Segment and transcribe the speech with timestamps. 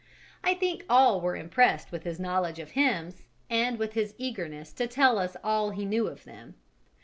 [0.43, 4.87] I think all were impressed with his knowledge of hymns and with his eagerness to
[4.87, 6.55] tell us all he knew of them.